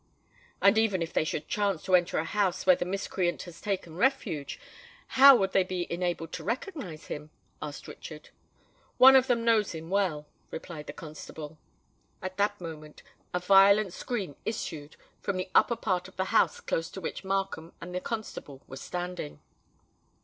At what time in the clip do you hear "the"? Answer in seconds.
2.75-2.85, 10.87-10.91, 15.37-15.51, 16.15-16.25, 17.93-18.01